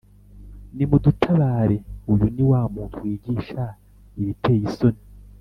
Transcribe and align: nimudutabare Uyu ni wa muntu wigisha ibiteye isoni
nimudutabare 0.75 1.77
Uyu 2.11 2.25
ni 2.35 2.43
wa 2.51 2.61
muntu 2.73 2.95
wigisha 3.03 3.63
ibiteye 4.19 4.63
isoni 4.69 5.01